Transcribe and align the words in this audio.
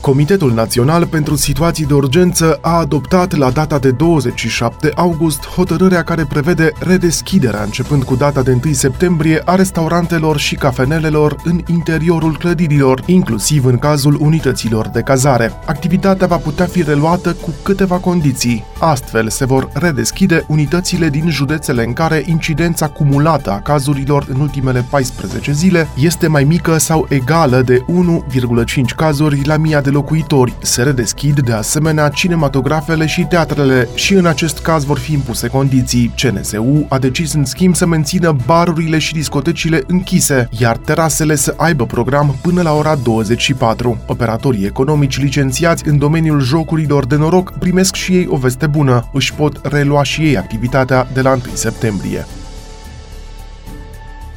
Comitetul 0.00 0.52
Național 0.52 1.06
pentru 1.06 1.36
Situații 1.36 1.86
de 1.86 1.94
Urgență 1.94 2.58
a 2.60 2.78
adoptat 2.78 3.36
la 3.36 3.50
data 3.50 3.78
de 3.78 3.90
27 3.90 4.92
august 4.94 5.46
hotărârea 5.46 6.02
care 6.02 6.24
prevede 6.24 6.72
redeschiderea 6.78 7.62
începând 7.62 8.02
cu 8.02 8.14
data 8.14 8.42
de 8.42 8.58
1 8.64 8.72
septembrie 8.72 9.42
a 9.44 9.54
restaurantelor 9.54 10.38
și 10.38 10.54
cafenelelor 10.54 11.36
în 11.44 11.60
interiorul 11.66 12.36
clădirilor, 12.36 13.02
inclusiv 13.06 13.64
în 13.64 13.78
cazul 13.78 14.18
unităților 14.20 14.88
de 14.88 15.00
cazare. 15.00 15.52
Activitatea 15.66 16.26
va 16.26 16.36
putea 16.36 16.66
fi 16.66 16.82
reluată 16.82 17.32
cu 17.32 17.54
câteva 17.62 17.96
condiții. 17.96 18.64
Astfel, 18.78 19.28
se 19.28 19.44
vor 19.44 19.68
redeschide 19.72 20.44
unitățile 20.48 21.08
din 21.08 21.30
județele 21.30 21.84
în 21.84 21.92
care 21.92 22.22
incidența 22.26 22.88
cumulată 22.88 23.50
a 23.50 23.60
cazurilor 23.60 24.26
în 24.28 24.40
ultimele 24.40 24.86
14 24.90 25.52
zile 25.52 25.88
este 25.96 26.26
mai 26.26 26.44
mică 26.44 26.78
sau 26.78 27.06
egală 27.08 27.62
de 27.62 27.78
1,5 27.78 28.82
cazuri 28.96 29.44
la 29.44 29.56
mii 29.56 29.78
de 29.82 29.89
de 29.90 29.96
locuitori. 29.96 30.54
Se 30.62 30.82
redeschid 30.82 31.40
de 31.40 31.52
asemenea 31.52 32.08
cinematografele 32.08 33.06
și 33.06 33.26
teatrele 33.28 33.88
și 33.94 34.14
în 34.14 34.26
acest 34.26 34.58
caz 34.58 34.84
vor 34.84 34.98
fi 34.98 35.12
impuse 35.12 35.48
condiții. 35.48 36.12
CNSU 36.16 36.86
a 36.88 36.98
decis 36.98 37.32
în 37.32 37.44
schimb 37.44 37.74
să 37.74 37.86
mențină 37.86 38.36
barurile 38.46 38.98
și 38.98 39.12
discotecile 39.12 39.82
închise, 39.86 40.48
iar 40.58 40.76
terasele 40.76 41.34
să 41.34 41.54
aibă 41.56 41.86
program 41.86 42.36
până 42.42 42.62
la 42.62 42.72
ora 42.72 42.94
24. 42.94 43.98
Operatorii 44.06 44.64
economici 44.64 45.20
licențiați 45.20 45.88
în 45.88 45.98
domeniul 45.98 46.40
jocurilor 46.40 47.06
de 47.06 47.16
noroc 47.16 47.52
primesc 47.58 47.94
și 47.94 48.12
ei 48.12 48.26
o 48.30 48.36
veste 48.36 48.66
bună, 48.66 49.10
își 49.12 49.34
pot 49.34 49.60
relua 49.62 50.02
și 50.02 50.20
ei 50.22 50.36
activitatea 50.36 51.08
de 51.12 51.20
la 51.20 51.30
1 51.30 51.40
septembrie. 51.52 52.26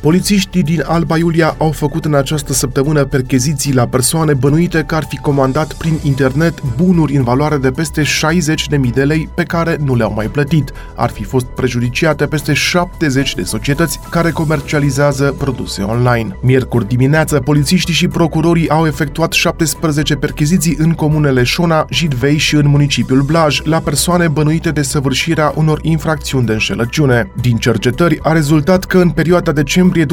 Polițiștii 0.04 0.64
din 0.64 0.84
Alba 0.86 1.18
Iulia 1.18 1.56
au 1.58 1.72
făcut 1.72 2.06
în 2.06 2.14
această 2.14 2.54
săptămână 2.54 3.06
percheziții 3.06 3.73
la 3.73 3.88
persoane 3.88 4.34
bănuite 4.34 4.84
că 4.88 4.95
ar 4.95 5.06
fi 5.10 5.18
comandat 5.18 5.73
prin 5.73 6.00
internet 6.04 6.62
bunuri 6.76 7.16
în 7.16 7.23
valoare 7.23 7.58
de 7.58 7.72
peste 7.72 8.02
60.000 8.02 8.94
de 8.94 9.04
lei 9.04 9.30
pe 9.36 9.44
care 9.44 9.78
nu 9.84 9.95
le-au 9.95 10.14
mai 10.14 10.26
plătit. 10.26 10.72
Ar 10.95 11.10
fi 11.10 11.23
fost 11.23 11.45
prejudiciate 11.45 12.26
peste 12.26 12.54
70 12.54 13.36
de 13.36 13.44
societăți 13.44 14.00
care 14.10 14.32
comercializează 14.32 15.36
produse 15.38 15.82
online. 15.82 16.38
Miercuri 16.42 16.88
dimineață, 16.88 17.40
polițiștii 17.40 17.94
și 17.94 18.08
procurorii 18.08 18.70
au 18.70 18.86
efectuat 18.86 19.32
17 19.32 20.16
percheziții 20.16 20.76
în 20.80 20.92
comunele 20.92 21.44
Șona, 21.44 21.86
Jidvei 21.90 22.38
și 22.38 22.56
în 22.56 22.67
municipiul 22.67 23.22
Blaj 23.22 23.62
la 23.62 23.80
persoane 23.80 24.28
bănuite 24.28 24.72
de 24.72 24.82
săvârșirea 24.82 25.54
unor 25.56 25.80
infracțiuni 25.82 26.45
de 26.45 26.54
înșelăciune. 26.54 27.32
Din 27.42 27.58
cercetări 27.58 28.20
a 28.22 28.32
rezultat 28.32 28.84
că 28.84 28.98
în 28.98 29.10
perioada 29.10 29.52
decembrie 29.52 29.92
decembrie 29.94 30.05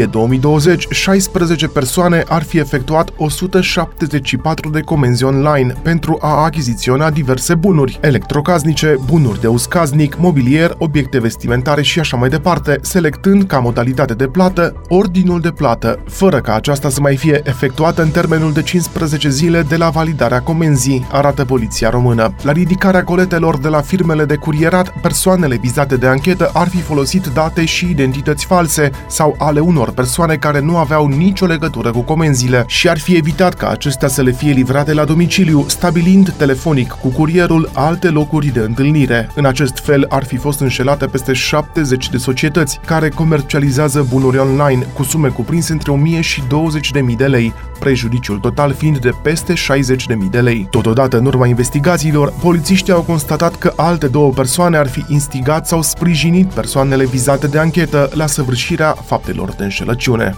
2019-iulie 0.00 0.10
2020, 0.10 0.86
16 0.90 1.68
persoane 1.68 2.24
ar 2.28 2.42
fi 2.42 2.58
efectuat 2.58 3.10
174 3.16 4.70
de 4.70 4.80
comenzi 4.80 5.24
online 5.24 5.74
pentru 5.82 6.18
a 6.20 6.44
achiziționa 6.44 7.10
diverse 7.10 7.54
bunuri, 7.54 7.98
electrocasnice, 8.02 8.96
bunuri 9.06 9.40
de 9.40 9.46
uz 9.46 9.64
casnic, 9.64 10.16
mobilier, 10.18 10.74
obiecte 10.78 11.20
vestimentare 11.20 11.82
și 11.82 11.98
așa 11.98 12.16
mai 12.16 12.28
departe, 12.28 12.78
selectând 12.82 13.44
ca 13.44 13.58
modalitate 13.58 14.14
de 14.14 14.26
plată 14.26 14.82
ordinul 14.88 15.40
de 15.40 15.50
plată, 15.50 16.02
fără 16.06 16.40
ca 16.40 16.54
aceasta 16.54 16.88
să 16.88 17.00
mai 17.00 17.16
fie 17.16 17.40
efectuată 17.44 18.02
în 18.02 18.10
termenul 18.10 18.52
de 18.52 18.62
15 18.62 19.28
zile 19.28 19.62
de 19.62 19.76
la 19.76 19.88
validarea 19.88 20.40
comenzii, 20.40 21.06
arată 21.10 21.44
Poliția 21.44 21.90
Română. 21.90 22.34
La 22.42 22.52
ridicarea 22.52 23.04
coletelor 23.04 23.58
de 23.58 23.68
la 23.68 23.80
firmele 23.80 24.24
de 24.24 24.34
curierat, 24.34 25.00
persoanele 25.00 25.58
vizate 25.60 25.96
de 25.96 26.06
anchetă 26.06 26.50
ar 26.54 26.68
fi 26.68 26.80
folosit 26.80 27.26
date 27.26 27.64
și 27.64 27.90
identități 27.90 28.37
identități 28.38 28.46
false 28.46 28.90
sau 29.06 29.34
ale 29.38 29.60
unor 29.60 29.90
persoane 29.90 30.36
care 30.36 30.60
nu 30.60 30.76
aveau 30.76 31.06
nicio 31.06 31.46
legătură 31.46 31.90
cu 31.90 32.00
comenzile 32.00 32.64
și 32.66 32.88
ar 32.88 32.98
fi 32.98 33.16
evitat 33.16 33.54
ca 33.54 33.68
acestea 33.68 34.08
să 34.08 34.22
le 34.22 34.32
fie 34.32 34.52
livrate 34.52 34.92
la 34.92 35.04
domiciliu, 35.04 35.64
stabilind 35.68 36.30
telefonic 36.30 36.90
cu 36.90 37.08
curierul 37.08 37.70
alte 37.72 38.08
locuri 38.08 38.46
de 38.46 38.60
întâlnire. 38.60 39.30
În 39.34 39.44
acest 39.44 39.78
fel 39.78 40.06
ar 40.08 40.24
fi 40.24 40.36
fost 40.36 40.60
înșelate 40.60 41.06
peste 41.06 41.32
70 41.32 42.10
de 42.10 42.16
societăți 42.16 42.80
care 42.86 43.08
comercializează 43.08 44.06
bunuri 44.08 44.38
online 44.38 44.86
cu 44.94 45.02
sume 45.02 45.28
cuprinse 45.28 45.72
între 45.72 45.90
1000 45.90 46.20
și 46.20 46.42
20.000 46.42 47.16
de 47.16 47.26
lei, 47.26 47.52
prejudiciul 47.78 48.38
total 48.38 48.72
fiind 48.72 48.98
de 48.98 49.10
peste 49.22 49.52
60.000 49.54 50.30
de 50.30 50.40
lei. 50.40 50.66
Totodată, 50.70 51.18
în 51.18 51.26
urma 51.26 51.46
investigațiilor, 51.46 52.32
polițiștii 52.40 52.92
au 52.92 53.02
constatat 53.02 53.56
că 53.56 53.72
alte 53.76 54.06
două 54.06 54.30
persoane 54.30 54.76
ar 54.76 54.88
fi 54.88 55.04
instigat 55.08 55.66
sau 55.66 55.82
sprijinit 55.82 56.46
persoanele 56.46 57.06
vizate 57.06 57.46
de 57.46 57.58
anchetă 57.58 58.10
la 58.12 58.26
săvârșirea 58.28 58.92
faptelor 58.92 59.52
de 59.52 59.62
înșelăciune. 59.64 60.36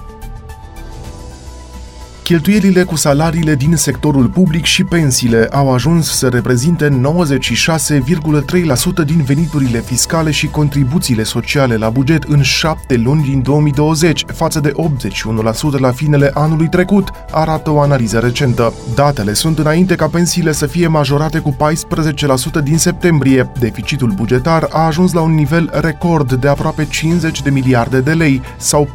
Cheltuielile 2.30 2.82
cu 2.82 2.96
salariile 2.96 3.54
din 3.54 3.76
sectorul 3.76 4.26
public 4.26 4.64
și 4.64 4.84
pensiile 4.84 5.48
au 5.52 5.72
ajuns 5.72 6.10
să 6.10 6.28
reprezinte 6.28 6.88
96,3% 6.88 6.92
din 9.04 9.22
veniturile 9.22 9.80
fiscale 9.80 10.30
și 10.30 10.46
contribuțiile 10.46 11.22
sociale 11.22 11.76
la 11.76 11.88
buget 11.88 12.22
în 12.22 12.42
șapte 12.42 12.96
luni 12.96 13.22
din 13.22 13.42
2020, 13.42 14.24
față 14.26 14.60
de 14.60 14.72
81% 15.76 15.78
la 15.78 15.90
finele 15.90 16.30
anului 16.34 16.68
trecut, 16.68 17.10
arată 17.30 17.70
o 17.70 17.80
analiză 17.80 18.18
recentă. 18.18 18.72
Datele 18.94 19.32
sunt 19.32 19.58
înainte 19.58 19.94
ca 19.94 20.06
pensiile 20.06 20.52
să 20.52 20.66
fie 20.66 20.86
majorate 20.86 21.38
cu 21.38 21.56
14% 22.60 22.62
din 22.62 22.78
septembrie. 22.78 23.50
Deficitul 23.58 24.10
bugetar 24.10 24.66
a 24.70 24.86
ajuns 24.86 25.12
la 25.12 25.20
un 25.20 25.34
nivel 25.34 25.70
record 25.72 26.32
de 26.32 26.48
aproape 26.48 26.86
50 26.90 27.42
de 27.42 27.50
miliarde 27.50 28.00
de 28.00 28.12
lei, 28.12 28.42
sau 28.56 28.88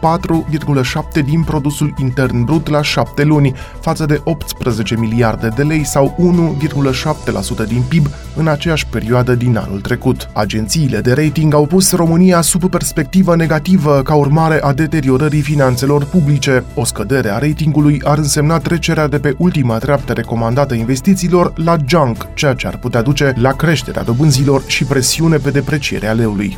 4,7 1.18 1.26
din 1.26 1.44
produsul 1.44 1.94
intern 1.98 2.44
brut 2.44 2.70
la 2.70 2.82
7 2.82 3.24
luni, 3.26 3.54
față 3.80 4.06
de 4.06 4.22
18 4.24 4.98
miliarde 4.98 5.50
de 5.56 5.64
lei 5.64 5.86
sau 5.86 6.16
1,7% 7.64 7.68
din 7.68 7.84
PIB 7.88 8.08
în 8.36 8.48
aceeași 8.48 8.88
perioadă 8.88 9.36
din 9.36 9.58
anul 9.58 9.82
trecut. 9.82 10.30
Agențiile 10.34 11.00
de 11.00 11.14
rating 11.14 11.54
au 11.54 11.66
pus 11.66 11.92
România 11.92 12.42
sub 12.42 12.70
perspectivă 12.70 13.36
negativă 13.36 14.02
ca 14.04 14.14
urmare 14.14 14.62
a 14.62 14.74
deteriorării 14.74 15.42
finanțelor 15.42 16.06
publice. 16.06 16.64
O 16.76 16.86
scădere 16.86 17.30
a 17.30 17.38
ratingului 17.38 18.02
ar 18.04 18.18
însemna 18.18 18.58
trecerea 18.58 19.08
de 19.08 19.20
pe 19.20 19.36
ultima 19.38 19.78
treaptă 19.78 20.14
recomandată 20.14 20.74
investițiilor 20.74 21.54
la 21.56 21.78
junk, 21.88 22.28
ceea 22.34 22.54
ce 22.54 22.68
ar 22.68 22.78
putea 22.78 23.02
duce 23.02 23.34
la 23.38 23.52
creșterea 23.52 24.04
dobânzilor 24.04 24.64
și 24.68 24.84
presiune 24.84 25.38
pe 25.38 25.50
deprecierea 25.50 26.14
leului. 26.14 26.58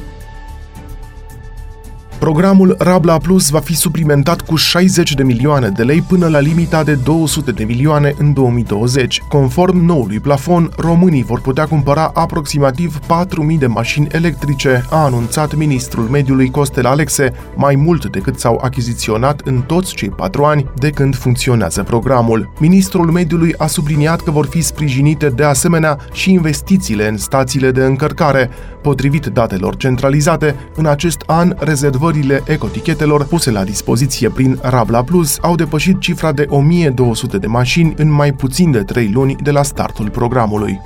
Programul 2.28 2.76
Rabla 2.80 3.18
Plus 3.18 3.50
va 3.50 3.60
fi 3.60 3.76
suplimentat 3.76 4.42
cu 4.42 4.56
60 4.56 5.14
de 5.14 5.24
milioane 5.24 5.70
de 5.70 5.84
lei 5.84 6.02
până 6.02 6.28
la 6.28 6.40
limita 6.40 6.84
de 6.84 6.94
200 6.94 7.52
de 7.52 7.64
milioane 7.64 8.14
în 8.18 8.34
2020. 8.34 9.22
Conform 9.28 9.86
noului 9.86 10.20
plafon, 10.20 10.70
românii 10.78 11.24
vor 11.24 11.42
putea 11.42 11.66
cumpăra 11.66 12.12
aproximativ 12.14 13.00
4.000 13.00 13.58
de 13.58 13.68
mașini 13.68 14.08
electrice, 14.12 14.86
a 14.90 15.04
anunțat 15.04 15.56
ministrul 15.56 16.04
mediului 16.04 16.50
Costel 16.50 16.86
Alexe, 16.86 17.34
mai 17.56 17.76
mult 17.76 18.06
decât 18.06 18.40
s-au 18.40 18.60
achiziționat 18.64 19.42
în 19.46 19.62
toți 19.62 19.94
cei 19.94 20.10
patru 20.10 20.44
ani 20.44 20.70
de 20.76 20.90
când 20.90 21.16
funcționează 21.16 21.84
programul. 21.84 22.52
Ministrul 22.60 23.12
mediului 23.12 23.54
a 23.58 23.68
subliniat 23.68 24.22
că 24.22 24.32
vor 24.32 24.46
fi 24.46 24.62
sprijinite 24.62 25.30
de 25.30 25.44
asemenea 25.44 25.98
și 26.12 26.32
investițiile 26.32 27.08
în 27.08 27.18
stațiile 27.18 27.72
de 27.72 27.84
încărcare. 27.84 28.50
Potrivit 28.82 29.26
datelor 29.26 29.78
centralizate, 29.78 30.56
în 30.76 30.86
acest 30.86 31.24
an 31.26 31.56
rezervă 31.60 32.12
rezervările 32.18 32.54
ecotichetelor 32.54 33.26
puse 33.26 33.52
la 33.52 33.64
dispoziție 33.64 34.30
prin 34.30 34.60
Rabla 34.62 35.04
Plus 35.04 35.38
au 35.42 35.56
depășit 35.56 36.00
cifra 36.00 36.32
de 36.32 36.46
1200 36.50 37.38
de 37.38 37.48
mașini 37.48 37.94
în 37.98 38.12
mai 38.12 38.34
puțin 38.34 38.72
de 38.72 38.84
3 38.84 39.12
luni 39.14 39.36
de 39.36 39.52
la 39.52 39.64
startul 39.64 40.10
programului. 40.10 40.82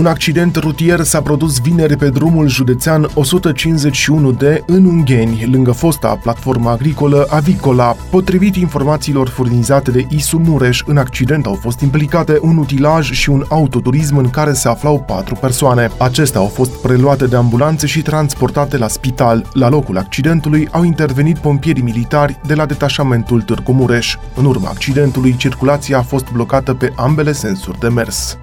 Un 0.00 0.06
accident 0.06 0.56
rutier 0.56 1.02
s-a 1.02 1.22
produs 1.22 1.58
vineri 1.58 1.96
pe 1.96 2.08
drumul 2.08 2.48
județean 2.48 3.10
151 3.14 4.32
de 4.32 4.62
în 4.66 4.84
Ungheni, 4.84 5.48
lângă 5.50 5.72
fosta 5.72 6.18
platformă 6.22 6.70
agricolă 6.70 7.26
Avicola. 7.30 7.96
Potrivit 8.10 8.56
informațiilor 8.56 9.28
furnizate 9.28 9.90
de 9.90 10.06
Isu 10.08 10.38
Mureș, 10.38 10.82
în 10.86 10.96
accident 10.96 11.46
au 11.46 11.54
fost 11.54 11.80
implicate 11.80 12.38
un 12.40 12.56
utilaj 12.56 13.10
și 13.10 13.30
un 13.30 13.44
autoturism 13.48 14.16
în 14.16 14.30
care 14.30 14.52
se 14.52 14.68
aflau 14.68 15.00
patru 15.00 15.34
persoane. 15.34 15.90
Acestea 15.98 16.40
au 16.40 16.46
fost 16.46 16.80
preluate 16.80 17.26
de 17.26 17.36
ambulanțe 17.36 17.86
și 17.86 18.02
transportate 18.02 18.76
la 18.76 18.88
spital. 18.88 19.48
La 19.52 19.68
locul 19.68 19.98
accidentului 19.98 20.68
au 20.70 20.82
intervenit 20.82 21.38
pompierii 21.38 21.82
militari 21.82 22.40
de 22.46 22.54
la 22.54 22.66
detașamentul 22.66 23.42
Târgu 23.42 23.72
Mureș. 23.72 24.16
În 24.34 24.44
urma 24.44 24.68
accidentului, 24.68 25.36
circulația 25.36 25.98
a 25.98 26.02
fost 26.02 26.30
blocată 26.32 26.74
pe 26.74 26.92
ambele 26.96 27.32
sensuri 27.32 27.78
de 27.78 27.88
mers. 27.88 28.38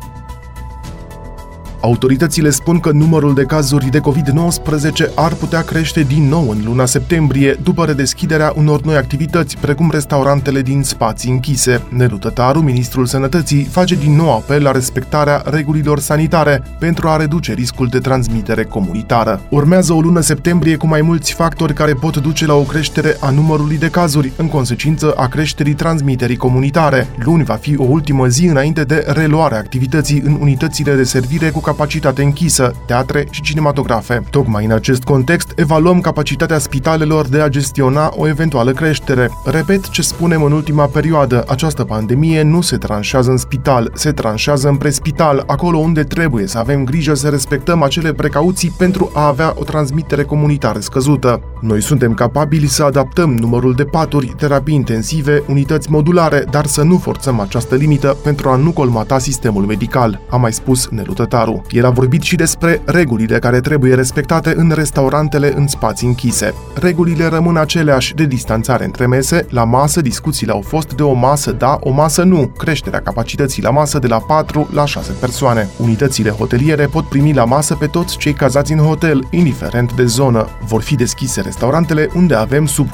Autoritățile 1.87 2.49
spun 2.49 2.79
că 2.79 2.91
numărul 2.91 3.33
de 3.33 3.43
cazuri 3.43 3.89
de 3.89 3.99
COVID-19 3.99 5.13
ar 5.15 5.33
putea 5.33 5.61
crește 5.61 6.01
din 6.01 6.27
nou 6.27 6.49
în 6.49 6.61
luna 6.65 6.85
septembrie, 6.85 7.57
după 7.63 7.85
redeschiderea 7.85 8.53
unor 8.55 8.81
noi 8.81 8.95
activități, 8.95 9.57
precum 9.57 9.89
restaurantele 9.91 10.61
din 10.61 10.83
spații 10.83 11.31
închise. 11.31 11.81
Nelu 11.89 12.17
Tătaru, 12.17 12.59
ministrul 12.59 13.05
Sănătății, 13.05 13.63
face 13.63 13.95
din 13.95 14.15
nou 14.15 14.35
apel 14.35 14.63
la 14.63 14.71
respectarea 14.71 15.41
regulilor 15.45 15.99
sanitare 15.99 16.63
pentru 16.79 17.07
a 17.07 17.17
reduce 17.17 17.53
riscul 17.53 17.87
de 17.87 17.99
transmitere 17.99 18.63
comunitară. 18.63 19.41
Urmează 19.49 19.93
o 19.93 20.01
lună 20.01 20.19
septembrie 20.19 20.75
cu 20.75 20.87
mai 20.87 21.01
mulți 21.01 21.33
factori 21.33 21.73
care 21.73 21.93
pot 21.93 22.17
duce 22.17 22.45
la 22.45 22.53
o 22.53 22.61
creștere 22.61 23.17
a 23.19 23.29
numărului 23.29 23.77
de 23.77 23.89
cazuri, 23.89 24.31
în 24.35 24.47
consecință 24.47 25.13
a 25.17 25.27
creșterii 25.27 25.73
transmiterii 25.73 26.37
comunitare. 26.37 27.07
Luni 27.17 27.43
va 27.43 27.55
fi 27.55 27.77
o 27.77 27.83
ultimă 27.83 28.27
zi 28.27 28.45
înainte 28.45 28.83
de 28.83 29.05
reluarea 29.07 29.57
activității 29.57 30.21
în 30.25 30.37
unitățile 30.41 30.95
de 30.95 31.03
servire 31.03 31.49
cu 31.49 31.59
capacitate 31.59 31.75
închisă, 32.15 32.73
teatre 32.85 33.27
și 33.29 33.41
cinematografe. 33.41 34.23
Tocmai 34.29 34.65
în 34.65 34.71
acest 34.71 35.03
context, 35.03 35.51
evaluăm 35.55 36.01
capacitatea 36.01 36.59
spitalelor 36.59 37.27
de 37.27 37.41
a 37.41 37.47
gestiona 37.47 38.11
o 38.15 38.27
eventuală 38.27 38.71
creștere. 38.71 39.29
Repet 39.45 39.89
ce 39.89 40.01
spunem 40.01 40.43
în 40.43 40.51
ultima 40.51 40.85
perioadă, 40.85 41.43
această 41.47 41.83
pandemie 41.83 42.41
nu 42.41 42.61
se 42.61 42.77
tranșează 42.77 43.31
în 43.31 43.37
spital, 43.37 43.91
se 43.93 44.11
tranșează 44.11 44.67
în 44.67 44.75
prespital, 44.75 45.43
acolo 45.47 45.77
unde 45.77 46.03
trebuie 46.03 46.47
să 46.47 46.57
avem 46.57 46.83
grijă 46.83 47.13
să 47.13 47.29
respectăm 47.29 47.83
acele 47.83 48.13
precauții 48.13 48.73
pentru 48.77 49.11
a 49.13 49.27
avea 49.27 49.53
o 49.55 49.63
transmitere 49.63 50.23
comunitară 50.23 50.79
scăzută. 50.79 51.41
Noi 51.61 51.81
suntem 51.81 52.13
capabili 52.13 52.67
să 52.67 52.83
adaptăm 52.83 53.35
numărul 53.35 53.73
de 53.73 53.83
paturi, 53.83 54.33
terapii 54.37 54.75
intensive, 54.75 55.43
unități 55.47 55.91
modulare, 55.91 56.45
dar 56.49 56.65
să 56.65 56.83
nu 56.83 56.97
forțăm 56.97 57.39
această 57.39 57.75
limită 57.75 58.17
pentru 58.23 58.49
a 58.49 58.55
nu 58.55 58.71
colmata 58.71 59.19
sistemul 59.19 59.63
medical, 59.63 60.21
a 60.29 60.35
mai 60.35 60.53
spus 60.53 60.87
Nelu 60.87 61.13
Tătaru. 61.13 61.61
El 61.71 61.85
a 61.85 61.89
vorbit 61.89 62.21
și 62.21 62.35
despre 62.35 62.81
regulile 62.85 63.39
care 63.39 63.59
trebuie 63.59 63.95
respectate 63.95 64.53
în 64.55 64.71
restaurantele 64.75 65.53
în 65.55 65.67
spații 65.67 66.07
închise. 66.07 66.53
Regulile 66.75 67.25
rămân 67.25 67.57
aceleași 67.57 68.13
de 68.13 68.25
distanțare 68.25 68.85
între 68.85 69.07
mese, 69.07 69.45
la 69.49 69.63
masă 69.63 70.01
discuțiile 70.01 70.51
au 70.51 70.61
fost 70.61 70.93
de 70.93 71.03
o 71.03 71.13
masă 71.13 71.51
da, 71.51 71.77
o 71.79 71.91
masă 71.91 72.23
nu, 72.23 72.51
creșterea 72.57 73.01
capacității 73.01 73.63
la 73.63 73.69
masă 73.69 73.99
de 73.99 74.07
la 74.07 74.19
4 74.19 74.69
la 74.73 74.85
6 74.85 75.11
persoane. 75.11 75.69
Unitățile 75.77 76.29
hoteliere 76.29 76.85
pot 76.85 77.05
primi 77.05 77.33
la 77.33 77.45
masă 77.45 77.75
pe 77.75 77.87
toți 77.87 78.17
cei 78.17 78.33
cazați 78.33 78.71
în 78.71 78.79
hotel, 78.79 79.27
indiferent 79.29 79.93
de 79.93 80.05
zonă. 80.05 80.47
Vor 80.67 80.81
fi 80.81 80.95
deschise 80.95 81.41
restaurantele 81.41 82.09
unde 82.15 82.35
avem 82.35 82.65
sub 82.65 82.89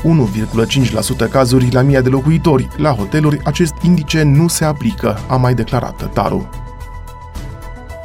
1,5% 1.26 1.30
cazuri 1.30 1.72
la 1.72 1.82
mii 1.82 2.02
de 2.02 2.10
locuitori. 2.10 2.68
La 2.78 2.90
hoteluri 2.90 3.40
acest 3.44 3.74
indice 3.82 4.24
nu 4.24 4.48
se 4.48 4.66
aplică, 4.66 5.20
a 5.28 5.36
mai 5.36 5.54
declarat 5.54 5.96
Tătaru. 5.96 6.63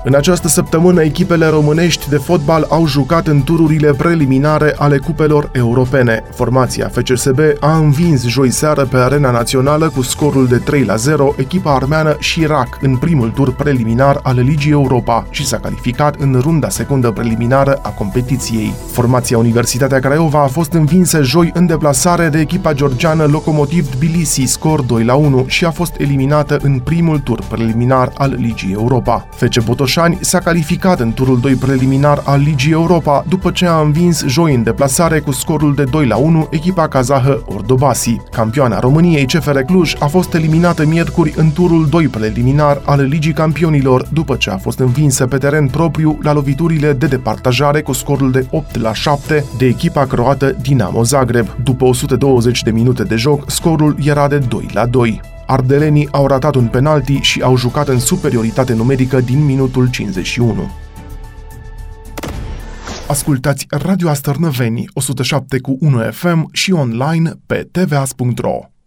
În 0.04 0.14
această 0.14 0.48
săptămână, 0.48 1.02
echipele 1.02 1.46
românești 1.46 2.08
de 2.08 2.16
fotbal 2.16 2.66
au 2.68 2.86
jucat 2.86 3.26
în 3.26 3.42
tururile 3.42 3.92
preliminare 3.92 4.74
ale 4.76 4.98
cupelor 4.98 5.50
europene. 5.52 6.22
Formația 6.34 6.88
FCSB 6.88 7.38
a 7.60 7.76
învins 7.76 8.26
joi 8.26 8.50
seară 8.50 8.84
pe 8.84 8.96
arena 8.96 9.30
națională 9.30 9.88
cu 9.88 10.02
scorul 10.02 10.46
de 10.46 10.56
3 10.56 10.84
la 10.84 10.96
0 10.96 11.34
echipa 11.36 11.74
armeană 11.74 12.12
Chirac 12.12 12.78
în 12.80 12.96
primul 12.96 13.30
tur 13.30 13.54
preliminar 13.54 14.20
al 14.22 14.34
Ligii 14.34 14.70
Europa 14.70 15.26
și 15.30 15.46
s-a 15.46 15.58
calificat 15.58 16.14
în 16.18 16.38
runda 16.42 16.68
secundă 16.68 17.10
preliminară 17.10 17.78
a 17.82 17.88
competiției. 17.88 18.74
Formația 18.90 19.38
Universitatea 19.38 19.98
Craiova 19.98 20.42
a 20.42 20.46
fost 20.46 20.72
învinsă 20.72 21.22
joi 21.22 21.50
în 21.54 21.66
deplasare 21.66 22.28
de 22.28 22.38
echipa 22.40 22.72
georgiană 22.72 23.24
Locomotiv 23.24 23.88
Tbilisi, 23.88 24.44
scor 24.44 24.80
2 24.80 25.04
la 25.04 25.14
1 25.14 25.44
și 25.46 25.64
a 25.64 25.70
fost 25.70 25.94
eliminată 25.98 26.58
în 26.62 26.78
primul 26.78 27.18
tur 27.18 27.42
preliminar 27.48 28.10
al 28.14 28.34
Ligii 28.38 28.72
Europa. 28.72 29.26
FC 29.30 29.64
Botoș 29.64 29.87
Botoșani 29.88 30.18
s-a 30.20 30.38
calificat 30.38 31.00
în 31.00 31.12
turul 31.12 31.40
2 31.40 31.54
preliminar 31.54 32.22
al 32.24 32.40
Ligii 32.40 32.72
Europa 32.72 33.24
după 33.28 33.50
ce 33.50 33.66
a 33.66 33.80
învins 33.80 34.24
joi 34.26 34.54
în 34.54 34.62
deplasare 34.62 35.20
cu 35.20 35.32
scorul 35.32 35.74
de 35.74 35.84
2 35.84 36.06
la 36.06 36.16
1 36.16 36.48
echipa 36.50 36.88
kazahă 36.88 37.42
Ordobasi. 37.46 38.16
Campioana 38.30 38.78
României 38.78 39.26
CFR 39.26 39.58
Cluj 39.58 39.94
a 39.98 40.06
fost 40.06 40.34
eliminată 40.34 40.86
miercuri 40.86 41.32
în 41.36 41.52
turul 41.52 41.86
2 41.88 42.08
preliminar 42.08 42.80
al 42.84 43.00
Ligii 43.00 43.32
Campionilor 43.32 44.06
după 44.12 44.36
ce 44.36 44.50
a 44.50 44.56
fost 44.56 44.78
învinsă 44.78 45.26
pe 45.26 45.38
teren 45.38 45.66
propriu 45.66 46.18
la 46.22 46.32
loviturile 46.32 46.92
de 46.92 47.06
departajare 47.06 47.82
cu 47.82 47.92
scorul 47.92 48.30
de 48.30 48.46
8 48.50 48.80
la 48.80 48.94
7 48.94 49.44
de 49.58 49.66
echipa 49.66 50.06
croată 50.06 50.56
Dinamo 50.60 51.02
Zagreb. 51.02 51.46
După 51.62 51.84
120 51.84 52.62
de 52.62 52.70
minute 52.70 53.02
de 53.02 53.16
joc, 53.16 53.50
scorul 53.50 53.96
era 54.04 54.28
de 54.28 54.38
2 54.38 54.68
la 54.72 54.86
2. 54.86 55.37
Ardelenii 55.50 56.08
au 56.10 56.26
ratat 56.26 56.54
un 56.54 56.66
penalti 56.66 57.18
și 57.20 57.40
au 57.40 57.56
jucat 57.56 57.88
în 57.88 57.98
superioritate 57.98 58.74
numerică 58.74 59.20
din 59.20 59.44
minutul 59.44 59.90
51. 59.90 60.70
Ascultați 63.08 63.66
Radio 63.68 64.08
Astărnăveni 64.08 64.84
107 64.92 65.60
cu 65.60 65.76
1 65.80 65.98
FM 66.10 66.48
și 66.52 66.72
online 66.72 67.32
pe 67.46 67.68
tvas.ro. 67.72 68.77